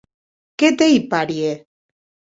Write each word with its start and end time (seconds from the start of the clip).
Que 0.59 0.67
t’ei 0.77 0.99
parièr. 1.11 1.57